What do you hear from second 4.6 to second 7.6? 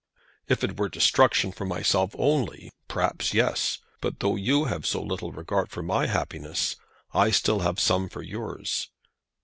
have so little regard for my happiness, I still